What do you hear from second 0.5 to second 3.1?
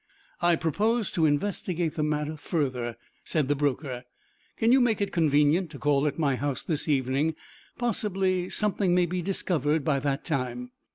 propose to investigate the matter further,"